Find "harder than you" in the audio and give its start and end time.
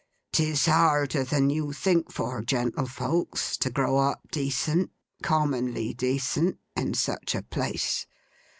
0.65-1.71